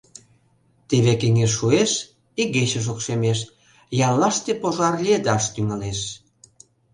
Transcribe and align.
Теве 0.87 1.13
кеҥеж 1.21 1.51
шуэш, 1.57 1.91
игече 2.41 2.79
шокшемеш, 2.85 3.39
яллаште 4.07 4.51
пожар 4.61 4.93
лиедаш 5.03 5.43
тӱҥалеш. 5.53 5.99